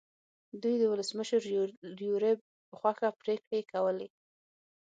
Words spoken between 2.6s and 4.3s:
په خوښه پرېکړې کولې.